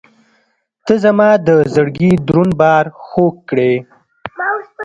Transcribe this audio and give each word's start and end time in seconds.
•ته 0.85 0.93
زما 1.03 1.29
د 1.47 1.49
زړګي 1.73 2.11
دروند 2.27 2.53
بار 2.61 2.85
خوږ 3.07 3.33
کړې. 3.49 3.73